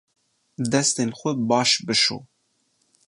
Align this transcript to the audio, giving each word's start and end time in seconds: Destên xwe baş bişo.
Destên 0.71 1.09
xwe 1.19 1.31
baş 1.49 1.71
bişo. 1.85 2.17